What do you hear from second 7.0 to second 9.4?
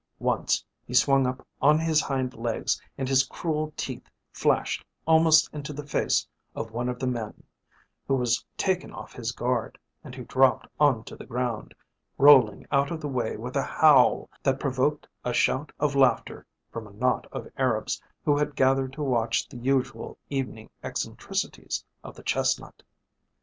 men, who was taken off his